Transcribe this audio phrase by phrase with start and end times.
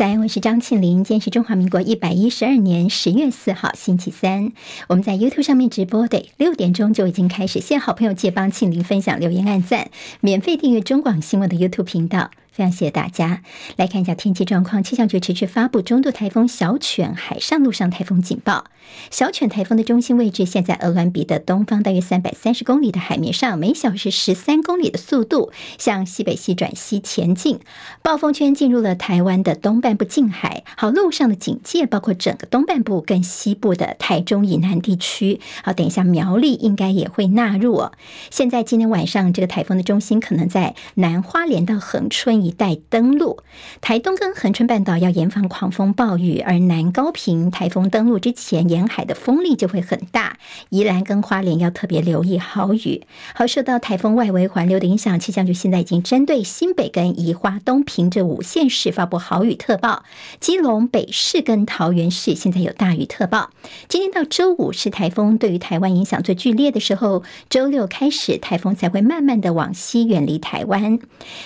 [0.00, 1.04] 早安，我是张庆林。
[1.04, 4.50] 今天是中华民国一百一十二年十月四号，星期三。
[4.88, 7.60] 我们在 YouTube 上面直播的，六点钟就已经开始。
[7.60, 9.90] 谢好朋友借帮庆林分享、留言、按赞，
[10.22, 12.30] 免费订阅中广新闻的 YouTube 频道。
[12.60, 13.40] 非常谢谢大家
[13.76, 14.82] 来看一下天气状况。
[14.82, 18.66] 气象局持续发布中度台风小犬海上、陆上台风警报。
[19.10, 27.60] 小犬台风的中心位置现在鹅銮鼻的东方，大约三百三十公里的海面上，每小时十三公里的速度向西北西转西前进。
[28.02, 30.62] 暴风圈进入了台湾的东半部近海。
[30.76, 35.40] 好，陆上的警戒包括整个东半部跟西部的台中以南地区。
[35.64, 37.92] 好，等一下苗栗应该也会纳入哦。
[38.28, 43.38] 现在今天晚上这个台风的中心可能在南花莲到恒春以带登陆，
[43.80, 50.38] 台东跟恒春半岛要严防狂风暴雨，而南高屏台风登陆之前，沿海的风力就会很大。
[50.68, 53.02] 宜兰跟花莲要特别留意豪雨。
[53.34, 60.04] 好，受到台风外围环流的影响，气象局现在已经针对新北跟宜花东平这五县市发布豪雨特报。
[60.40, 63.50] 基隆北市跟桃园市现在有大雨特报。
[63.88, 70.98] 今天到周五是台风对于台湾影响最剧烈的时候，周六开始台风才会慢慢的往西远离台湾。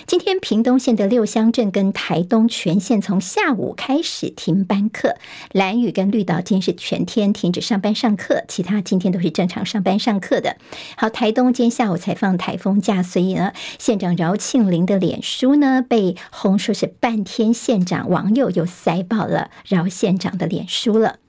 [0.07, 5.17] 今天屏东县的六乡镇跟台东全县从下午开始停班课，
[5.51, 10.59] 兰屿跟绿岛今天是全天停止上班上课，其他今天都是正常上班上课的。
[10.99, 21.21] 好，台东今天下午才放台风假，所以呢，县长饶庆铃的脸书呢被轰说是半天县长，网友又塞爆了饶县长的脸书了。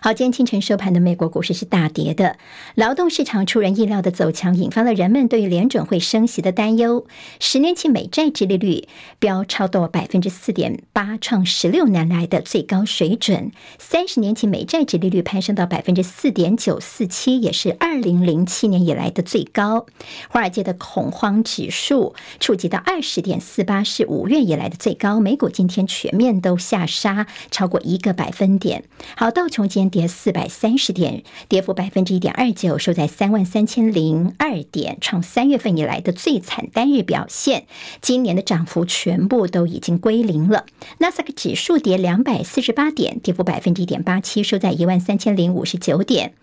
[0.00, 2.36] 好，今天清晨收盘的美国股市是大跌的，
[2.74, 7.06] 劳动市场出人意料的走强，引发了人们对于联准会升息的担忧。
[7.38, 13.52] 十年期美债殖利率飙超到百分之四点八，创十六年来的最高水准。
[13.78, 19.86] 三十年期美债殖利率攀升到百分之四点九四七，也是二零零七年以来的最高。
[20.28, 25.20] 华尔街的恐慌指数触及到二十点四八，是五月以来的最高。
[25.20, 28.84] 美股今天全面都下杀超过一个百分点。
[29.16, 37.66] 好，道琼今跌四百三十点，跌幅百分之一点二九，收在三万三千零二点，创三月份以来的最惨单日表现。
[38.00, 40.66] 今年的涨幅全部都已经归零了。
[40.98, 46.34] 纳斯达克指数跌两百四十八点，跌幅百分之一点八七，收在一万三千零五十九点。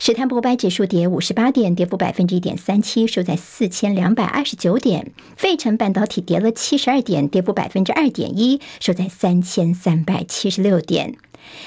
[0.00, 5.10] 史坦普五百指数跌五十八点，跌幅百分之一点三七，收在四千两百二十九点。
[5.36, 11.16] 费城半导体跌了七十二点，跌幅百分之二点一，收在三千三百七十六点。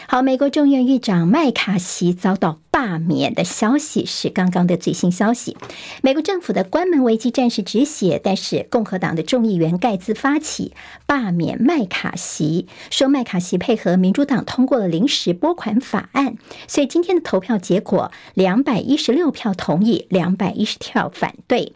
[0.07, 5.55] 好，美国众议院议长麦卡锡遭到罢免的消息是刚刚的最新消息。
[6.01, 10.73] 美国政府的关门危机暂时止血，但是共和党的众议员盖兹发起
[11.05, 16.35] 罢免麦卡锡，说麦卡锡配合民主党通过了临时拨款法案，
[16.67, 21.73] 所以今天的投票结果，两百一十六票同意，两百一十票反对。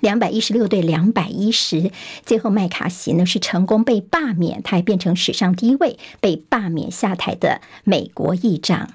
[0.00, 1.90] 两百一十六对两百一十，
[2.24, 8.90] 最后麦卡锡呢是成功被罢免，他也变成史上第一位被罢免下台的美国议长。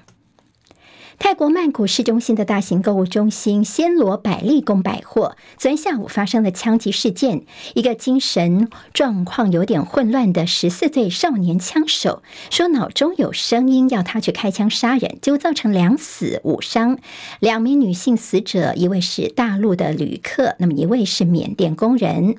[1.18, 7.42] 泰国曼谷市中心的大型购物中心暹罗百丽宫百货，昨天下午发生了枪击事件。
[7.74, 16.98] 一个精神状况有点混乱的十四岁少年枪手说，脑中有声音要他去开枪杀人，就造成两死五伤。
[17.40, 22.36] 两名女性死者，一位是大陆的旅客，那么一位是缅甸工人。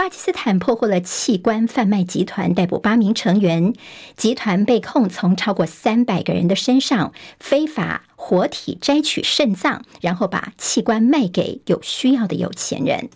[0.00, 3.74] 巴基斯坦破获了器官贩卖集团，逮捕八名成员。
[4.16, 13.10] 集团被控从超过三百个人的身上非法活体摘取肾脏，然后把器官卖给有需要的有钱人。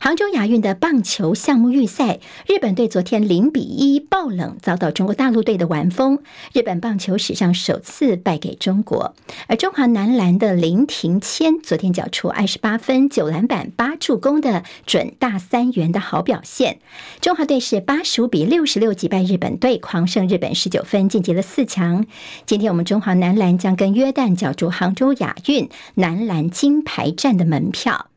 [0.00, 6.18] 杭州亚运的棒球项目预赛，日本队昨天零比一爆冷，遭到中国大陆队的完封。
[6.52, 9.14] 日本棒球史上首次败给中国。
[9.46, 16.80] 而中华男篮的林庭谦昨天缴出二十八分、九篮板、八助攻的准大三元的好表现。
[17.20, 22.04] 中华队是八十五比六十六击败日本队，狂胜日本十九分，晋级了四强。
[22.44, 28.08] 今天我们中华男篮将跟约旦角逐杭州亚运男篮金牌战的门票。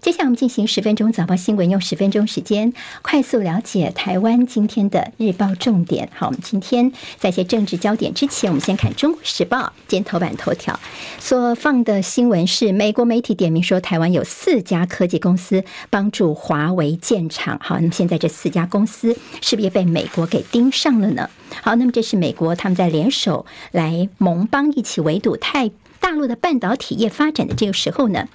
[0.00, 6.08] 接下来我们进行十分钟早报新闻，用十分钟时间快速了解台湾今天的日报重点。
[6.14, 9.58] 好，我们今天在一些政治焦点之前，我们先看《中国时报》
[9.88, 10.80] 今天头版头条
[11.18, 17.58] 所放的新闻是：美国媒体点名说，台湾有四家科技公司帮助华为建厂。
[17.62, 21.28] 好，那么现在这四家公司是不是也被美国给盯上了呢？
[21.60, 25.70] 好，那么这是美国他们在联手来盟邦一起围堵太
[26.00, 28.28] 大陆的半导体业发展的这个时候呢？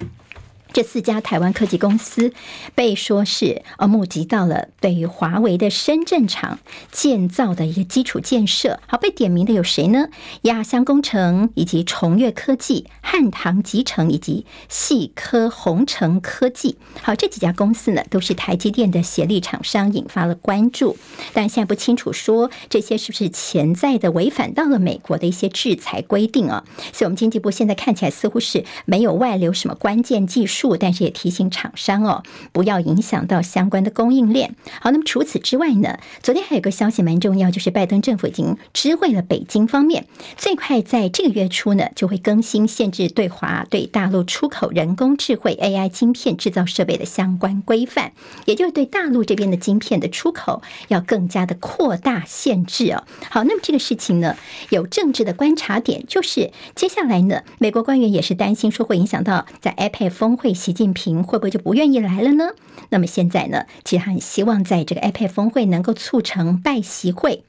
[0.72, 2.32] 这四家台湾科技公司
[2.74, 6.58] 被说是呃募集到了对于华为的深圳厂
[6.92, 8.80] 建造的一个基础建设。
[8.86, 10.08] 好，被点名的有谁呢？
[10.42, 16.76] 亚翔工程以及崇越科技、汉唐集成以及细科宏成科技。
[17.00, 20.98] 好，这几家公司呢都是台积电的协力厂商，引发了关注。
[21.32, 26.64] 但现在不清楚说这些是不是潜在的违反到了美国的一些制裁规定啊？
[26.92, 30.55] 所以，我们经济部现在看起来似乎是没有外流什么关键技术。
[30.56, 32.22] 数但是也提醒厂商哦，
[32.52, 34.54] 不要影响到相关的供应链。
[34.80, 40.06] 好，那么除此之外呢，昨天还有个消息蛮重要，就是拜登政府已经知会了北京方面，
[40.36, 48.12] 最快在这个月初呢，就会更新限制对华对大陆出口人工智慧 AI 晶片制造设备的相关规范，
[48.46, 53.04] 也就是对大陆这边的晶片的出口要更加的扩大限制哦。
[53.28, 54.34] 好，那么这个事情呢，
[54.70, 60.45] 有政治的观察点，就是接下来呢，美国官员也是担心说会影响到在 iPad 峰会。
[60.54, 62.50] 习近平会不会就不愿意来了呢？
[62.90, 67.44] 那么现在呢，其实很希望在这个 APEC 峰会能够促成拜习会。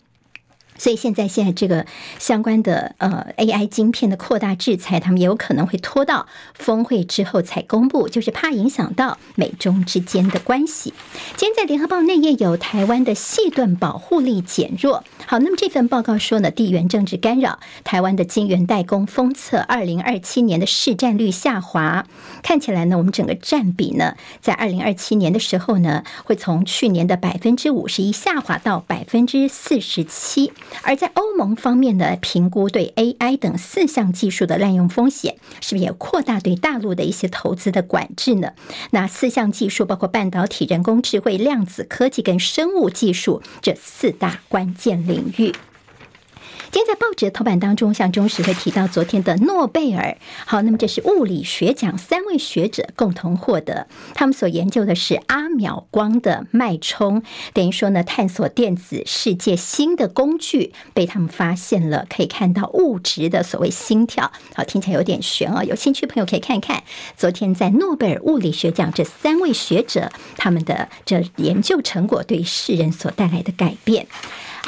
[0.78, 1.86] 所以现在，现在这个
[2.20, 10.94] 相关的呃 AI 晶片的扩大制裁，他们也有可能会拖到峰会之后才公布，就是怕影响到美中之间的关系。
[11.36, 15.04] 今天在联合报内页有台湾的细盾保护力减弱。
[15.26, 22.06] 好，那么这份报告说呢，地缘政治干扰台湾的晶圆代工封测，二零二七年的市占率下滑。
[22.44, 30.54] 看起来呢，我们整个占比呢，在二零二七年的时候呢，会从去年的百分之五十一下滑到百分之四十七。
[30.84, 38.54] 而在欧盟方面的评估对 AI 等四项技术的滥用风险，是不是也扩大对大陆的一些投资的管制呢？
[38.92, 45.54] 那四项技术包括半导体、人工智慧、量子科技跟生物技术这四大关键领域。
[46.70, 50.18] 今天在报纸的头版当中，像中时会提到昨天的诺贝尔。
[50.46, 53.88] 好，那么这是物理学奖，三位学者共同获得。
[54.14, 57.24] 他们所研究的是阿秒光的脉冲，
[57.54, 64.32] 等于说呢，探索电子世界新的工具被他们发现了，可以看到物质的所谓心跳。
[64.54, 66.84] 好，听起来有点悬啊，有兴趣的朋友可以看看
[67.16, 74.08] 昨天在诺贝尔物理学奖这三位学者他们的这研究成果对世人所带来的改变。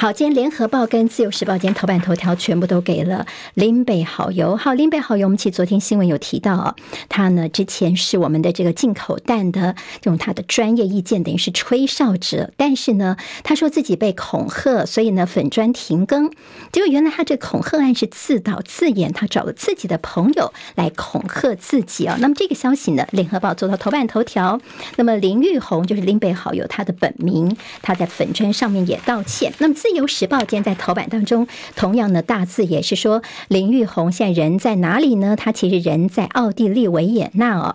[0.00, 4.56] 好，今天联合报跟自由时报今天头版头条全部都给了林北好油。
[4.56, 6.74] 好，林北好油，我们其实昨天新闻有提到啊，
[7.10, 16.30] 他呢之前是我们的这个进口蛋的，用他的专业意见等于是吹哨者，但是呢，他说自己被恐吓，所以呢粉专停更。
[16.72, 22.16] 结果原来他这恐吓案是自导自演，他找了自己的朋友来恐吓自己啊。
[22.20, 24.58] 那么这个消息呢，联合报做到头版头条。
[24.96, 29.52] 那么林玉红就是林北好友他的本名，他在粉专上面也道歉。
[29.58, 35.34] 那么自自由时报今天在头版当中，同样的大字也是说林玉红现在人在哪里呢？
[35.34, 37.74] 他其实人在奥地利维也纳哦。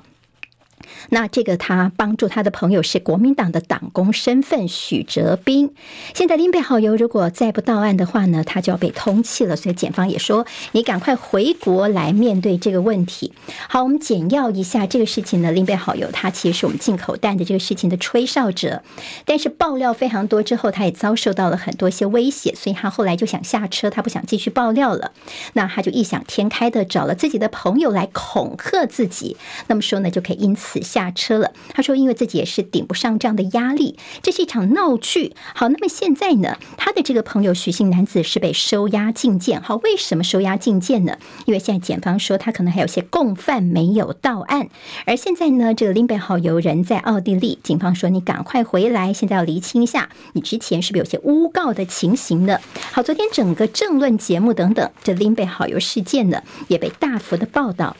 [1.10, 5.74] 那这个他帮助他的朋友是国民党的党工身份许哲斌。
[6.14, 9.56] 现在林北好油如果再不到案的话呢，他就要被通缉了。
[9.56, 13.34] 所以检方也说，你赶快回国来面对这个问题。
[13.70, 15.52] 好，我们简要一下这个事情呢。
[15.52, 18.84] 林北好油他其实是我们进口蛋的这个事情的吹哨者，
[19.26, 25.12] 但是爆料非常多之后，他也遭受到了很多一些威胁，所以他后来就想下车，他不想继续爆料了。
[25.54, 30.86] 那他就异想天开的找了自己的朋友来恐吓自己，那么说呢，就可以因此此。
[30.86, 35.33] 下车了，他说，因为自己也是顶不上这样的压力，这是一场闹剧。
[35.56, 39.62] 好，那么现在呢，他的这个朋友许姓男子是被收押禁见。
[39.62, 41.18] 好，为什么收押禁见呢？
[41.45, 44.69] 因为现在检方说他可能还有些共犯没有到案，
[45.06, 52.59] 而现在呢，这个林北好油人在奥地利，警方说你赶快回来，现在要厘清一下，你之前是不是有些诬告的情形呢？
[52.92, 57.97] 好，昨天整个政论节目等等，这林北好油事件呢，也被大幅的报道。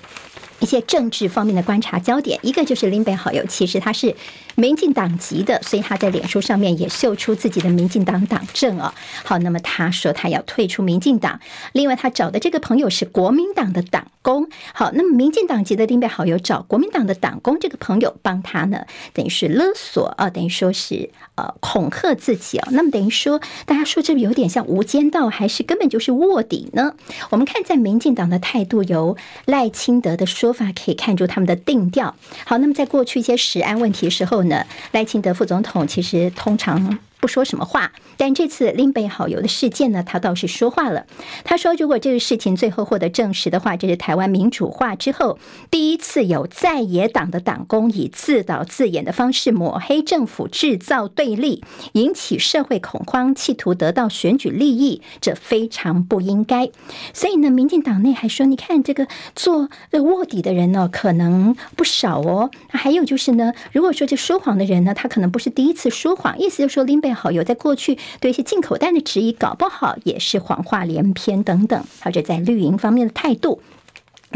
[0.60, 4.16] 一些政治方面的观察焦点，一个就是林北好友，其实他是
[4.56, 8.94] 民进党籍的，所以他在脸书上面也秀出自己的民进党党证哦。
[9.24, 11.40] 好，那么他说他要退出民进党。
[11.74, 14.48] 另外，他找的这个朋友是国民党的党工。
[14.74, 22.70] 好，那么民进党籍的林北好友找国民党的党工这个朋友帮他呢，等于是勒索啊，等于说是呃恐吓自己啊。
[22.72, 26.94] 那么等于说，大家说这有点像无间道，还是根本就是卧底呢？
[27.30, 32.14] 我们看在民进党的态度，由赖清德的说说法可以看出他们的定调。
[32.46, 37.92] 好，那么在过去一些食安问题时候呢，赖清德副总统其实通常不说什么话。
[38.18, 41.06] 但这次林北好油的事件呢，他倒是说话了。
[41.44, 45.38] 他说，如果这个事情最后获得证实的话，这是台湾民主化之后
[45.70, 56.70] 第一次有在野党的党工以自导自演的方式抹黑政府，制造对立，引起社会恐慌，企图得到选举利益，这非常不应该。
[57.14, 62.50] 所以呢，民进党内还说，你看这个做卧底的人呢，可能不少哦。
[62.70, 71.84] 还有就是呢，如果说这说谎的人呢，他可能不是第一次说谎，意思就说林北好有在过去对一些进口蛋的质疑，搞不好也是谎话连篇等等。
[72.02, 73.62] 或者在绿营方面的态度。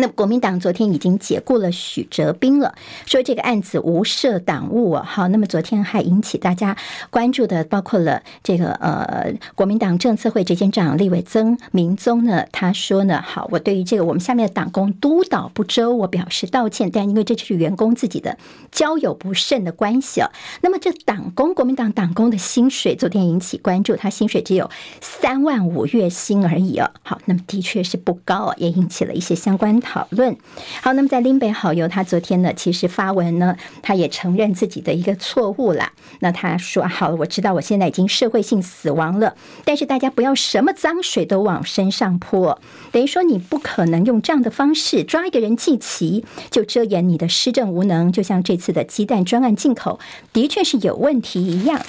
[0.02, 2.74] 那国民党昨天已经解雇了许哲斌了，
[3.06, 5.04] 说这个案子无涉党务啊。
[5.06, 6.78] 好，那么昨天还引起大家
[7.10, 16.90] 关注的，包括了这个呃，国民党政策会执行长立伟曾明宗呢，他说呢，好，我对于这个我们下面的党工督导不周，我表示道歉。
[16.90, 18.38] 但因为这就是员工自己的
[18.72, 20.32] 交友不慎的关系啊。
[20.62, 24.70] 那么这党工，国民党党工的薪水昨天引起关注，他薪水只有
[25.02, 26.90] 三万五月薪而已啊。
[27.04, 29.78] 好，那么的确是不高啊，也引起了一些相关。
[29.90, 30.38] 讨论
[30.84, 35.94] 好，那么在林北好友，他昨天呢，其实发文呢，他也承认自己的一个错误了。
[36.20, 42.62] 那他说：“好了，我知道我现在已经社会性死亡了，但是大家不要什么脏水都往身上泼。
[42.92, 48.12] 等于说，你不可能用这样的方式抓一个人记齐，就遮掩你的施政无能。
[48.12, 50.00] 就像这次的鸡蛋专案进口，
[50.32, 51.82] 的确是有问题一样。”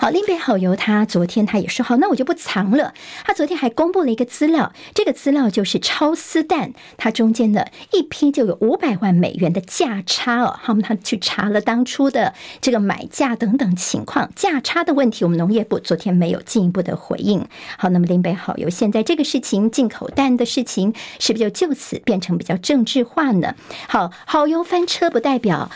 [0.00, 2.94] 好，林北好油，他昨天他也说好，那我就不藏了。
[3.22, 10.58] 他昨天还公布了一个资料，这个资料就是超丝蛋，它中间的一批就有五百万美元的价差哦。
[10.62, 17.46] 好，他去查了当初的这个买价等等情况，价差的问题，我们农业部昨天没有进一步的回应。
[17.76, 23.54] 好，那么林北好油现在这个事情，进口蛋的事情，是不是就就此变成比较政治化呢？
[23.86, 25.70] 好，好油翻车不代表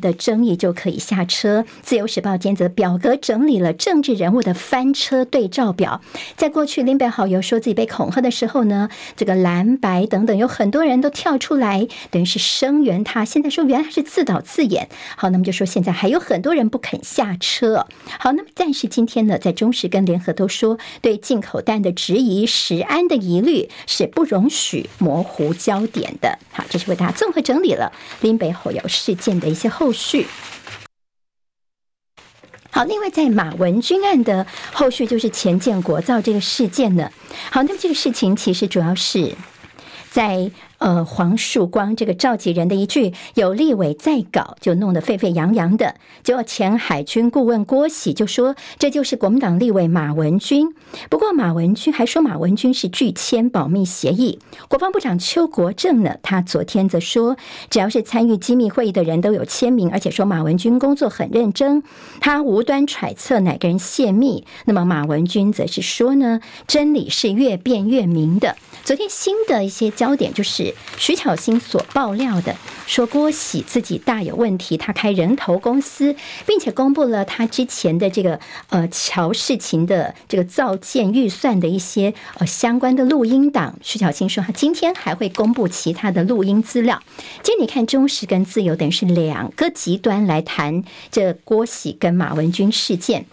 [0.00, 1.64] 的争议就可以下车。
[1.82, 3.72] 自由时报今天则表格整理了。
[3.72, 6.00] 政治人物的翻车对照表，
[6.36, 13.24] 在过去林北好友说自己被恐吓的时候呢，这个蓝白等等有很多人都跳出来，等于是声援他。
[13.24, 17.86] 现在说原来是自导自演，好，那么就说现在还有很多人不肯下车。
[18.18, 26.38] 好，那么但是今天呢，在中时跟联合都说，对进口蛋的质疑、食安的疑虑是不容许模糊焦点的。
[26.50, 30.26] 好，这是为大家综合整理了林北好友事件的一些后续。
[32.70, 37.10] 好，另外在马文君案的后续，就是钱建国造这个事件呢。
[37.50, 39.34] 好，那么这个事情其实主要是
[40.10, 40.50] 在。
[40.86, 45.96] 呃，黄树光这个召集人的一句“有立委在搞”，就弄得沸沸扬扬的。
[46.22, 50.72] 结果前海军顾问郭喜就说：“这就是国民党立委马文君。”
[51.10, 54.38] 不过马文君还说马文君是拒签保密协议。
[54.68, 57.36] 国防部长邱国正呢，他昨天则说，
[57.68, 61.82] 只要是参与机密会议的人都有签名，而且说马文君工作很认真，
[62.20, 64.46] 他无端揣测哪个人泄密。
[64.66, 68.54] 那么马文君则是说呢，真理是越辩越明的。
[68.84, 72.56] 昨天新的一些焦点就是徐巧芯所爆料的，
[72.86, 76.16] 说郭喜自己大有问题，他开人头公司，
[76.46, 78.40] 并且公布了他之前的这个
[78.70, 83.78] 呃乔世琴的这个造舰预算的一些呃相关的录音档。
[83.82, 87.02] 徐巧芯说他今天还会公布其他的录音资料。
[87.42, 93.26] 今天你看中时跟自由等于是两个极端来谈这郭喜跟马文君事件。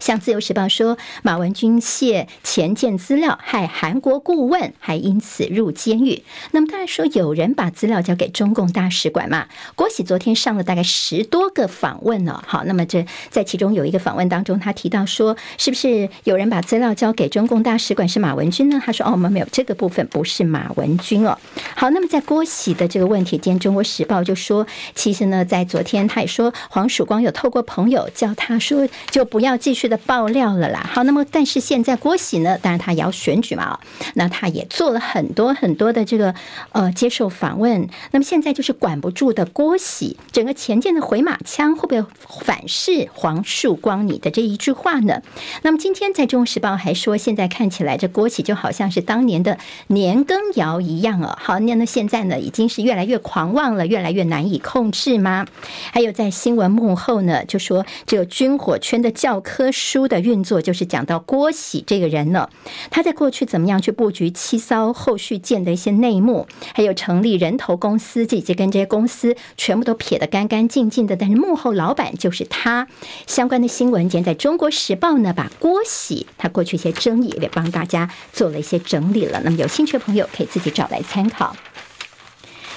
[0.00, 6.22] 像《自由时报》说，马文君泄潜舰资料，害韩国顾问，还因此入监狱。
[6.52, 9.46] 那么当然说，有人把资料交给中共大使馆嘛？
[9.74, 12.42] 郭喜昨天上了大概十多个访问了。
[12.46, 18.80] 好，那么这在其中有一个访问当中，他提到说，是不是有人把资料交给中共大使馆是马文君呢？
[18.82, 21.38] 他说，哦，我们没有这个部分，不是马文君哦。
[21.76, 29.89] 好，那么在郭喜的这个问题，今天《中国时报》就说，其实呢，在昨天他也说，黄曙光有透过朋友叫他说，就不要继续。
[29.90, 33.78] 的爆料了啦，好，那么但是现在郭喜呢，当然他也要选举嘛，
[34.14, 36.34] 那他也做了很多很多的这个
[36.72, 42.08] 呃接受访问，那么现在就是管不住的郭喜，整个潜舰的回马枪会不会
[42.42, 45.20] 反噬黄树光你的这一句话呢？
[45.62, 55.46] 那么今天在《中时报》还说，现在看起来这郭喜就好像是当年的年羹尧一样哦，好，那那现在呢已经是越来越狂妄了，越来越难以控制吗？
[55.92, 60.10] 还有在新闻幕后呢，就说这个军火圈的教科书。
[60.10, 62.48] 的运作就是讲到郭喜这个人呢，
[62.90, 72.88] 他在过去怎么样去布局七艘后续建的一些内幕，还有成立人头公司，这些跟这些公司全部都撇得干干净净的，但是幕后老板就是他。
[73.28, 79.40] 相关的新闻，今天在中国时报呢，把郭喜他过去一些争议也帮大家做了一些整理了。
[79.44, 81.54] 那么有兴趣的朋友可以自己找来参考。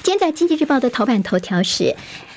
[0.03, 1.95] 今天在经济日报的头版头条是。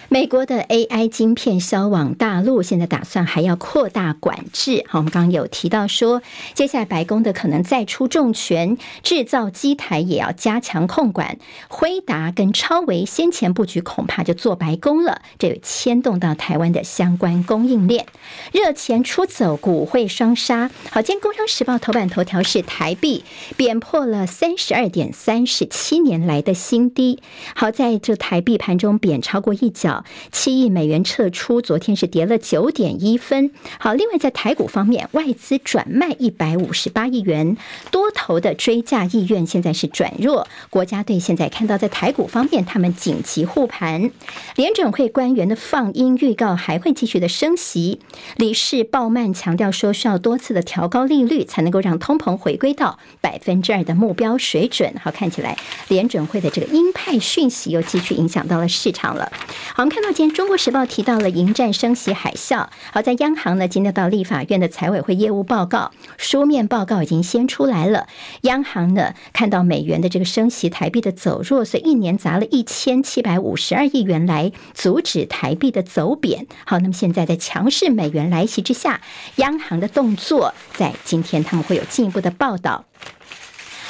[0.09, 4.85] 美国的 AI 晶片销往大陆，现在打算还要扩大管制。
[4.87, 6.23] 好，我们刚刚有提到说，
[6.55, 11.39] 接下来白宫的可能再出重拳，制造机台也要加强控管。
[11.69, 18.07] 辉达跟超微先前布局，恐怕就做白宫了，这牵动到台湾的相关供应链。
[18.53, 20.71] 热钱出走，股汇双杀。
[20.93, 23.25] 好，今天《工商时报》头版头条是台币
[23.57, 27.21] 贬破了三十二点三十七年来的新低。
[27.57, 29.96] 好，在这台币盘中贬超过一角。
[30.31, 33.51] 七亿美元撤出，昨天是跌了九点一分。
[33.79, 37.57] 好，另外在台股方面，外资转卖一百五十八亿元，
[37.91, 40.47] 多头的追价意愿现在是转弱。
[40.69, 44.11] 国家队现在看到在台股方面，他们紧急护盘。
[44.57, 48.01] 联准会官员的放音预告还会继续的升息，
[48.37, 54.95] 理事鲍曼强调说，需要多次的调高利率，才能够让通膨回归到百分之二的目标水准。
[55.03, 55.57] 好，看起来
[55.89, 59.33] 联准会的这个鹰派讯息又继续影响到了市场了。
[59.75, 59.86] 好。
[59.87, 62.67] 我们看到今天《中国时报》提到了迎战升息海啸。
[62.93, 68.09] 好，在央行呢，今天到立法院的财委会业务报告书面报告已经先出来了。
[68.41, 76.49] 央行呢，看到美元的这个升息，台币的走弱，所以一年砸了一千七百五十二亿元来阻止台币的走贬。
[76.65, 79.01] 好，那么现在在强势美元来袭之下，
[79.37, 82.87] 央行的动作在今天他们会有进一步的报道。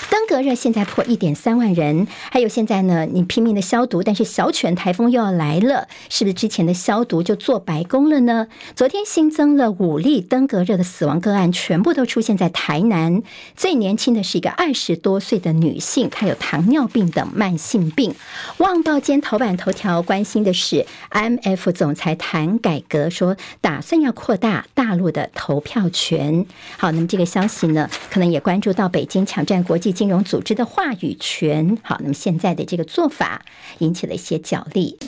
[0.08, 8.46] 登革热现在破一点三万人，还有现在呢，你拼命的消毒，但是小犬台风又要来了，是不是之前的消毒就做白工了呢？
[8.76, 13.22] 昨天新增了五例登革热的死亡个案，全部都出现在台南，
[13.56, 18.14] 最年轻的是一个二十多岁的女性，她有糖尿病等慢性病。
[18.58, 26.46] 旺报间头版头条关心的是 IMF 总裁谈改革，说打算要扩大大陆的投票权。
[26.76, 29.95] 好，那么这个消息呢，可能也关注到北京抢占国际。
[29.96, 33.40] 金融组织的话语权，好，那么现在的这个做法
[33.78, 34.98] 引起了一些角力。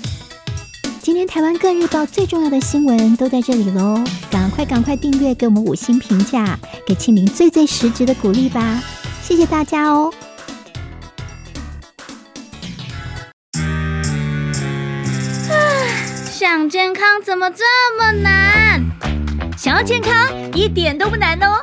[1.02, 8.82] 今天台湾各日报最重要的新闻都在这里喽，赶快赶快订阅，给我们五星评价，给庆玲最最实质的鼓励吧，
[9.22, 10.12] 谢谢大家哦。
[15.50, 15.52] 啊，
[16.30, 17.64] 想健康怎么这
[17.98, 18.82] 么难？
[19.56, 20.12] 想要健康
[20.54, 21.62] 一点都不难哦。